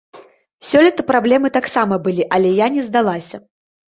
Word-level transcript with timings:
Сёлета 0.69 1.03
праблемы 1.11 1.51
таксама 1.57 1.99
былі, 2.07 2.25
але 2.39 2.49
я 2.65 2.71
не 2.79 2.87
здалася. 2.87 3.37